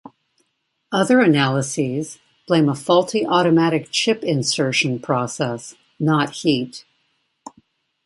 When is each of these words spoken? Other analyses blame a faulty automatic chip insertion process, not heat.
Other 0.91 1.19
analyses 1.19 2.17
blame 2.47 2.69
a 2.69 2.73
faulty 2.73 3.23
automatic 3.23 3.89
chip 3.91 4.23
insertion 4.23 4.97
process, 4.99 5.75
not 5.99 6.37
heat. 6.37 6.85